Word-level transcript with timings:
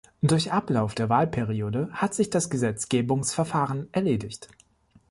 Durch 0.23 0.51
Ablauf 0.51 0.95
der 0.95 1.09
Wahlperiode 1.09 1.89
hat 1.91 2.15
sich 2.15 2.31
das 2.31 2.49
Gesetzgebungsverfahren 2.49 3.87
erledigt. 3.93 4.47